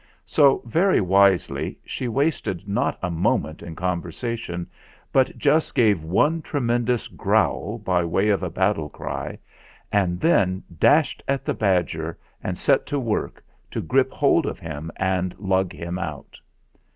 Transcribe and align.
So, 0.25 0.63
very 0.65 0.99
wisely, 0.99 1.77
she 1.85 2.07
wasted 2.07 2.67
not 2.67 2.97
a 3.03 3.11
moment 3.11 3.61
in 3.61 3.75
conversation; 3.75 4.65
but 5.13 5.37
just 5.37 5.75
gave 5.75 6.03
one 6.03 6.41
tremendous 6.41 7.07
growl 7.07 7.77
by 7.77 8.03
way 8.05 8.29
of 8.29 8.41
a 8.41 8.49
battle 8.49 8.89
cry, 8.89 9.37
and 9.91 10.19
then 10.19 10.63
dashed 10.79 11.21
at 11.27 11.45
the 11.45 11.53
badger 11.53 12.17
and 12.43 12.57
set 12.57 12.87
to 12.87 12.99
work 12.99 13.43
to 13.69 13.79
grip 13.79 14.11
hold 14.11 14.47
of 14.47 14.57
him 14.57 14.89
and 14.97 15.35
lug 15.37 15.71
him 15.71 15.99
out. 15.99 16.39